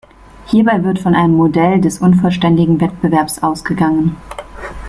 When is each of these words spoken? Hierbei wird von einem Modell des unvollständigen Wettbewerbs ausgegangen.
Hierbei 0.47 0.83
wird 0.83 0.97
von 0.97 1.13
einem 1.13 1.35
Modell 1.35 1.79
des 1.79 1.99
unvollständigen 1.99 2.81
Wettbewerbs 2.81 3.43
ausgegangen. 3.43 4.17